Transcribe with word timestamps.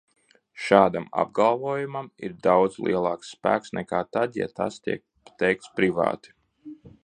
Šādam 0.67 1.03
apgalvojumam 1.23 2.07
ir 2.29 2.33
daudz 2.49 2.79
lielāks 2.87 3.31
spēks 3.35 3.77
nekā 3.81 4.03
tad, 4.17 4.41
ja 4.43 4.51
tas 4.61 4.81
tiek 4.89 5.31
teikts 5.45 5.75
privāti. 5.81 6.39